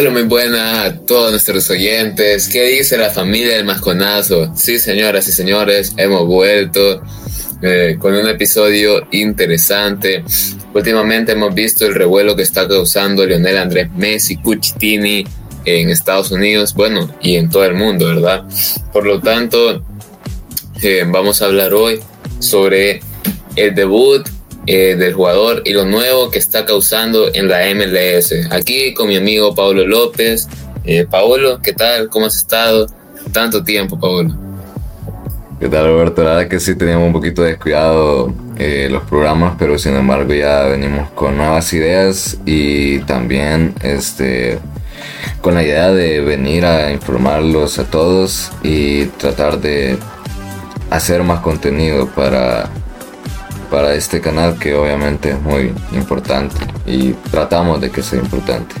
[0.00, 2.48] Hola, muy buena a todos nuestros oyentes.
[2.48, 4.50] ¿Qué dice la familia del Masconazo?
[4.56, 7.02] Sí, señoras y señores, hemos vuelto
[7.60, 10.24] eh, con un episodio interesante.
[10.72, 15.26] Últimamente hemos visto el revuelo que está causando Lionel Andrés Messi, Cuchitini
[15.66, 18.44] en Estados Unidos, bueno, y en todo el mundo, ¿verdad?
[18.94, 19.84] Por lo tanto,
[20.80, 22.00] eh, vamos a hablar hoy
[22.38, 23.02] sobre
[23.54, 24.26] el debut
[24.72, 28.32] eh, del jugador y lo nuevo que está causando en la MLS.
[28.52, 30.46] Aquí con mi amigo Pablo López.
[30.84, 32.08] Eh, Paolo, ¿qué tal?
[32.08, 32.86] ¿Cómo has estado?
[33.32, 34.32] Tanto tiempo, Paolo.
[35.58, 36.22] ¿Qué tal, Roberto?
[36.22, 40.62] La verdad que sí teníamos un poquito descuidado eh, los programas, pero sin embargo ya
[40.66, 44.60] venimos con nuevas ideas y también este
[45.40, 49.98] con la idea de venir a informarlos a todos y tratar de
[50.90, 52.70] hacer más contenido para,
[53.70, 56.56] para este canal que obviamente es muy importante
[56.86, 58.74] y tratamos de que sea importante.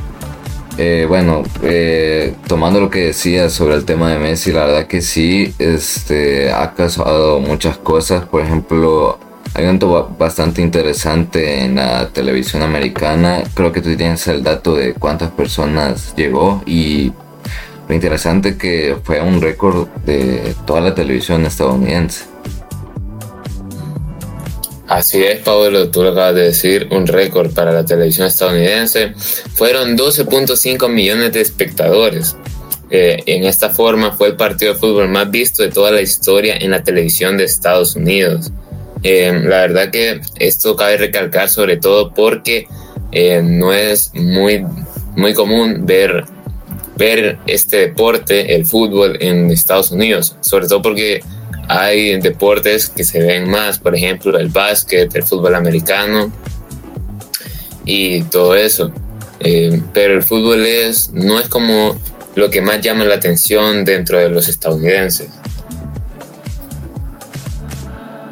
[0.78, 5.02] Eh, bueno, eh, tomando lo que decía sobre el tema de Messi, la verdad que
[5.02, 8.24] sí, este, ha causado muchas cosas.
[8.24, 9.18] Por ejemplo,
[9.52, 13.42] hay un evento bastante interesante en la televisión americana.
[13.52, 17.12] Creo que tú tienes el dato de cuántas personas llegó y
[17.88, 22.29] lo interesante que fue un récord de toda la televisión estadounidense.
[24.90, 29.12] Así es, Pablo, tú lo acabas de decir, un récord para la televisión estadounidense.
[29.54, 32.36] Fueron 12.5 millones de espectadores.
[32.90, 36.56] Eh, en esta forma fue el partido de fútbol más visto de toda la historia
[36.56, 38.50] en la televisión de Estados Unidos.
[39.04, 42.66] Eh, la verdad que esto cabe recalcar sobre todo porque
[43.12, 44.66] eh, no es muy,
[45.14, 46.24] muy común ver
[46.96, 51.22] ver este deporte, el fútbol en Estados Unidos, sobre todo porque
[51.72, 56.32] hay deportes que se ven más, por ejemplo, el básquet, el fútbol americano
[57.84, 58.92] y todo eso.
[59.38, 61.96] Eh, pero el fútbol es, no es como
[62.34, 65.28] lo que más llama la atención dentro de los estadounidenses.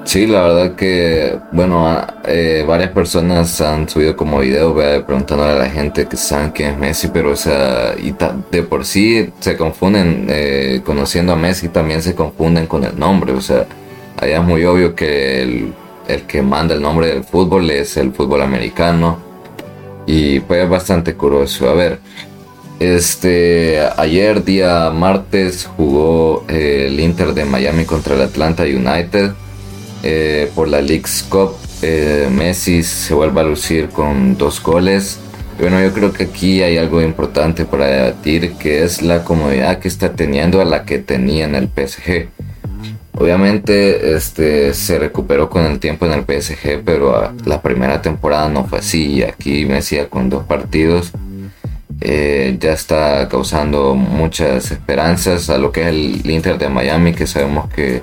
[0.09, 4.75] Sí, la verdad que, bueno, eh, varias personas han subido como video
[5.05, 8.15] preguntándole a la gente que saben quién es Messi, pero o sea, y
[8.51, 13.35] de por sí se confunden, eh, conociendo a Messi también se confunden con el nombre,
[13.35, 13.67] o sea,
[14.17, 15.75] allá es muy obvio que el,
[16.09, 19.19] el que manda el nombre del fútbol es el fútbol americano
[20.07, 21.69] y fue bastante curioso.
[21.69, 21.99] A ver,
[22.81, 29.33] este, ayer día martes jugó el Inter de Miami contra el Atlanta United.
[30.03, 31.57] Eh, por la League's Cup.
[31.83, 35.19] Eh, Messi se vuelve a lucir con dos goles.
[35.59, 39.89] bueno, yo creo que aquí hay algo importante para debatir, que es la comodidad que
[39.89, 42.29] está teniendo a la que tenía en el PSG.
[43.15, 48.65] Obviamente este, se recuperó con el tiempo en el PSG, pero la primera temporada no
[48.65, 49.25] fue así.
[49.25, 51.13] Aquí Messi con dos partidos
[52.01, 57.27] eh, ya está causando muchas esperanzas a lo que es el Inter de Miami, que
[57.27, 58.03] sabemos que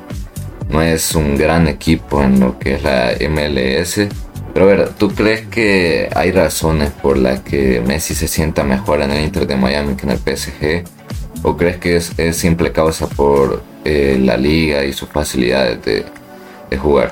[0.75, 4.07] no es un gran equipo en lo que es la MLS.
[4.53, 9.01] Pero a ver, ¿tú crees que hay razones por las que Messi se sienta mejor
[9.01, 10.83] en el Inter de Miami que en el PSG?
[11.43, 17.11] ¿O crees que es, simple causa por eh, la liga y sus facilidades de, jugar?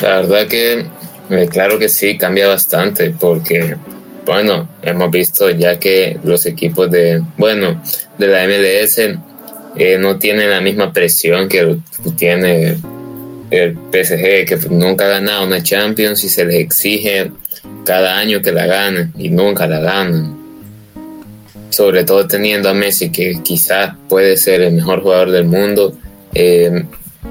[0.00, 0.86] La verdad que,
[1.28, 3.76] eh, claro que sí, cambia bastante porque,
[4.24, 7.82] bueno, hemos visto ya que los equipos de, bueno,
[8.16, 9.18] de la MLS
[9.76, 11.78] eh, no tiene la misma presión que
[12.16, 12.76] tiene
[13.50, 17.30] el PSG, que nunca ha ganado una Champions y se les exige
[17.84, 20.40] cada año que la ganen y nunca la ganan.
[21.70, 25.96] Sobre todo teniendo a Messi, que quizás puede ser el mejor jugador del mundo,
[26.34, 26.84] eh,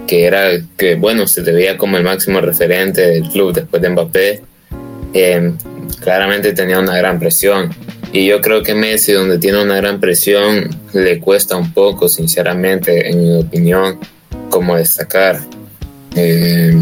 [0.08, 3.90] que era, que bueno, se te veía como el máximo referente del club después de
[3.90, 4.42] Mbappé,
[5.14, 5.54] eh,
[6.02, 7.74] claramente tenía una gran presión.
[8.14, 13.10] Y yo creo que Messi, donde tiene una gran presión, le cuesta un poco, sinceramente,
[13.10, 14.00] en mi opinión,
[14.50, 15.40] como destacar.
[16.16, 16.76] Eh,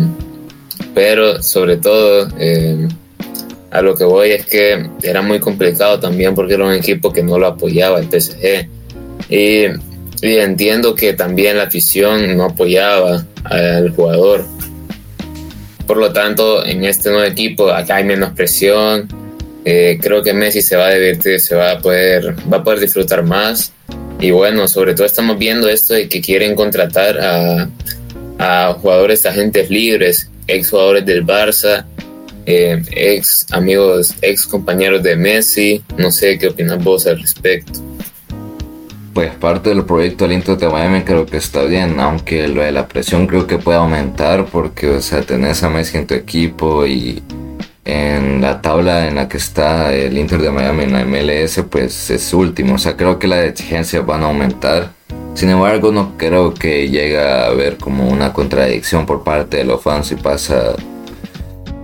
[0.96, 2.88] pero sobre todo, eh,
[3.70, 7.22] a lo que voy es que era muy complicado también porque era un equipo que
[7.22, 8.68] no lo apoyaba el PSG.
[9.30, 9.66] Y,
[10.22, 14.46] y entiendo que también la afición no apoyaba al jugador.
[15.86, 19.08] Por lo tanto, en este nuevo equipo acá hay menos presión,
[19.72, 22.80] eh, creo que Messi se va a divertir, se va a poder, va a poder
[22.80, 23.72] disfrutar más.
[24.20, 27.20] Y bueno, sobre todo estamos viendo esto de que quieren contratar
[28.40, 31.86] a, jugadores, agentes libres, ex jugadores del Barça,
[32.48, 35.84] eh, ex amigos, ex compañeros de Messi.
[36.00, 37.80] No sé qué opinas vos al respecto.
[39.14, 42.88] Pues parte del proyecto Inter de Miami creo que está bien, aunque lo de la
[42.88, 47.22] presión creo que puede aumentar porque, o sea, tenés a Messi en tu equipo y
[47.86, 52.10] en la tabla en la que está el Inter de Miami en la MLS, pues
[52.10, 52.76] es último.
[52.76, 54.92] O sea, creo que las exigencias van a aumentar.
[55.34, 59.82] Sin embargo, no creo que llegue a haber como una contradicción por parte de los
[59.82, 60.76] fans y pasa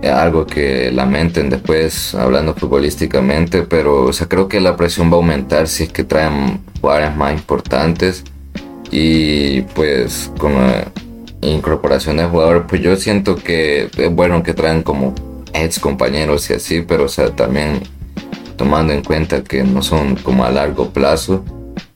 [0.02, 5.16] algo que lamenten después hablando futbolísticamente, pero o sea, creo que la presión va a
[5.16, 8.22] aumentar si es que traen jugadores más importantes
[8.90, 10.84] y pues con la
[11.40, 15.14] incorporación de jugadores, pues yo siento que es bueno que traen como
[15.52, 17.80] ex compañeros y así, pero o sea, también
[18.56, 21.44] tomando en cuenta que no son como a largo plazo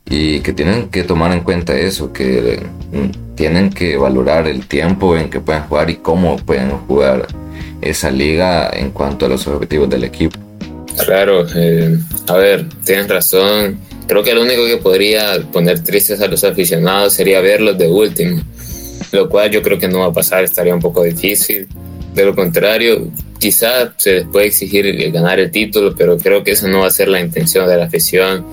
[0.08, 2.60] y que tienen que tomar en cuenta eso, que
[2.92, 7.26] mm, tienen que valorar el tiempo en que pueden jugar y cómo pueden jugar
[7.80, 10.38] esa liga en cuanto a los objetivos del equipo.
[11.04, 13.78] Claro, eh, a ver, tienes razón.
[14.06, 18.42] Creo que lo único que podría poner tristes a los aficionados sería verlos de último,
[19.12, 21.68] lo cual yo creo que no va a pasar, estaría un poco difícil.
[22.14, 23.08] De lo contrario,
[23.40, 26.90] quizá se les puede exigir ganar el título, pero creo que eso no va a
[26.90, 28.44] ser la intención de la afición,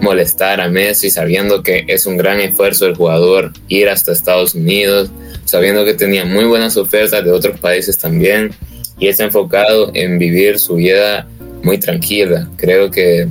[0.00, 5.10] molestar a Messi sabiendo que es un gran esfuerzo el jugador ir hasta Estados Unidos,
[5.46, 8.50] sabiendo que tenía muy buenas ofertas de otros países también
[8.98, 11.26] y está enfocado en vivir su vida
[11.62, 12.48] muy tranquila.
[12.56, 13.26] Creo que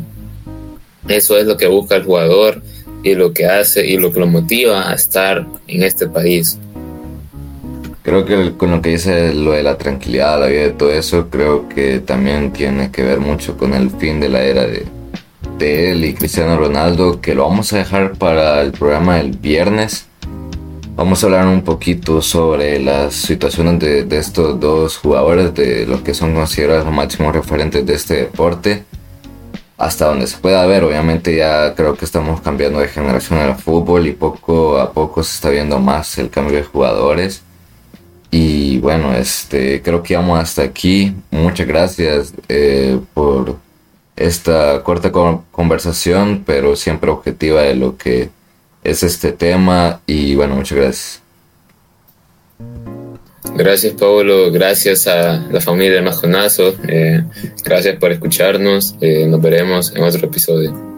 [1.08, 2.62] eso es lo que busca el jugador
[3.04, 6.58] y lo que hace y lo que lo motiva a estar en este país.
[8.04, 11.30] Creo que con lo que dice lo de la tranquilidad, la vida y todo eso,
[11.30, 14.86] creo que también tiene que ver mucho con el fin de la era de,
[15.60, 20.08] él y Cristiano Ronaldo, que lo vamos a dejar para el programa del viernes.
[20.98, 26.02] Vamos a hablar un poquito sobre las situaciones de, de estos dos jugadores, de los
[26.02, 28.84] que son considerados los máximos referentes de este deporte
[29.78, 30.84] hasta donde se pueda ver.
[30.84, 35.36] Obviamente ya creo que estamos cambiando de generación en fútbol y poco a poco se
[35.36, 37.44] está viendo más el cambio de jugadores.
[38.36, 41.14] Y bueno, este, creo que vamos hasta aquí.
[41.30, 43.58] Muchas gracias eh, por
[44.16, 45.12] esta corta
[45.52, 48.32] conversación, pero siempre objetiva de lo que
[48.84, 50.02] es este tema.
[50.08, 51.22] Y bueno, muchas gracias.
[53.56, 54.52] Gracias, Pablo.
[54.52, 56.74] Gracias a la familia del Majonazo.
[56.88, 57.24] Eh,
[57.64, 58.96] gracias por escucharnos.
[59.00, 60.93] Eh, nos veremos en otro episodio.